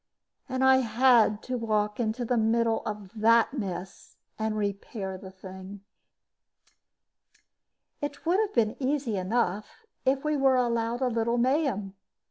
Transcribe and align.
And 0.49 0.63
I 0.63 0.77
had 0.77 1.43
to 1.43 1.59
walk 1.59 1.99
into 1.99 2.25
the 2.25 2.35
middle 2.35 2.81
of 2.87 3.11
that 3.19 3.53
mess 3.55 4.17
and 4.39 4.57
repair 4.57 5.15
the 5.15 5.29
thing. 5.29 5.81
It 8.01 8.25
would 8.25 8.39
have 8.39 8.53
been 8.55 8.75
easy 8.81 9.15
enough 9.15 9.85
if 10.03 10.23
we 10.23 10.35
were 10.37 10.55
allowed 10.55 11.01
a 11.01 11.07
little 11.07 11.37
mayhem. 11.37 11.93